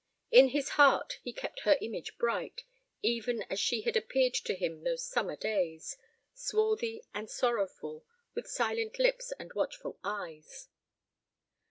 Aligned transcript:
In 0.31 0.47
his 0.47 0.69
heart 0.81 1.19
he 1.21 1.31
kept 1.31 1.59
her 1.59 1.77
image 1.79 2.17
bright, 2.17 2.63
even 3.03 3.43
as 3.51 3.59
she 3.59 3.81
had 3.81 3.95
appeared 3.95 4.33
to 4.33 4.55
him 4.55 4.83
those 4.83 5.05
summer 5.05 5.35
days, 5.35 5.95
swarthy 6.33 7.03
and 7.13 7.29
sorrowful, 7.29 8.03
with 8.33 8.47
silent 8.47 8.97
lips 8.97 9.31
and 9.37 9.53
watchful 9.53 9.99
eyes. 10.03 10.69